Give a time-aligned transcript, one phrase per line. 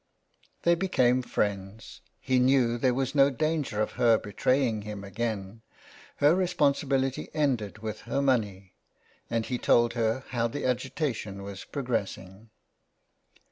[0.63, 5.61] They became friends; he knew there was no danger of her betraying him again.
[6.15, 8.73] Her responsibility ended with her money,
[9.29, 12.49] and he told her how the agitation was progressing.